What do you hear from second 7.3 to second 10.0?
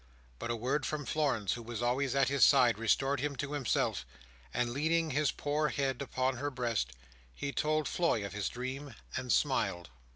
he told Floy of his dream, and smiled.